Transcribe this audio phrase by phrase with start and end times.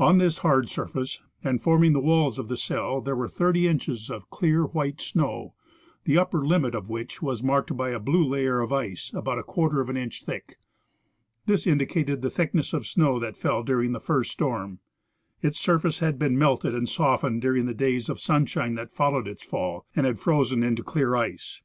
[0.00, 4.10] On this hard surface, and forming the walls of the cell, there 'were thirty inches
[4.10, 5.54] of clear white snow,
[6.02, 9.44] the upper limit of which was marked by a blue layer of ice about a
[9.44, 10.58] quarter of an inch thick.
[11.46, 14.80] This indicated the thickness of snow that fell during the first storm.
[15.40, 19.44] Its surface had been melted and softened during the days of sunshine that followed its
[19.44, 21.62] fall, and had frozen into clear ice.